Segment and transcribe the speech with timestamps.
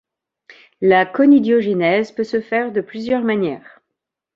[0.81, 3.81] La conidiogenèse peut se faire de plusieurs manières.